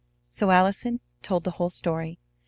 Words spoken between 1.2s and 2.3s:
told the whole story.